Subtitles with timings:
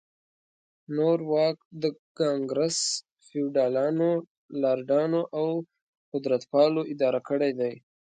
[0.95, 1.83] نور واک د
[2.17, 2.79] ګانګرس
[3.25, 4.11] فیوډالانو،
[4.61, 5.47] لارډانو او
[6.11, 7.73] قدرتپالو اداره کړی دی.